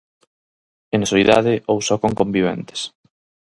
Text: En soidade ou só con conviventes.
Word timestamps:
En 0.95 1.01
soidade 1.11 1.53
ou 1.71 1.77
só 1.87 1.95
con 2.03 2.13
conviventes. 2.21 2.81